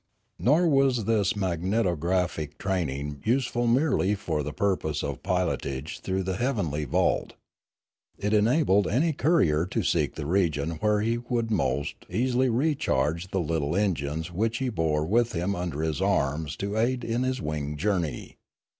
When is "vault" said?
6.85-7.33